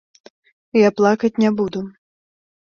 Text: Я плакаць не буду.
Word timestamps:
Я 0.81 0.89
плакаць 1.01 1.31
не 1.45 1.51
буду. 1.61 1.79